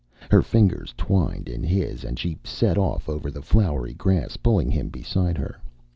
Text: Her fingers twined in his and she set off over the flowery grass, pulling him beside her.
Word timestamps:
Her 0.31 0.41
fingers 0.41 0.95
twined 0.97 1.47
in 1.47 1.61
his 1.61 2.03
and 2.03 2.17
she 2.17 2.39
set 2.43 2.75
off 2.75 3.07
over 3.07 3.29
the 3.29 3.43
flowery 3.43 3.93
grass, 3.93 4.35
pulling 4.35 4.71
him 4.71 4.89
beside 4.89 5.37
her. 5.37 5.59